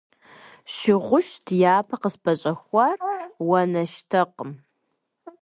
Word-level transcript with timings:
Шыгушт 0.73 1.45
япэ 1.75 1.95
къыспэщӀэхуар, 2.01 2.97
уанэштэкъым. 3.47 4.51